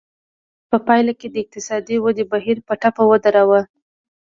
[0.69, 3.61] په پایله کې د اقتصادي ودې بهیر په ټپه ودراوه.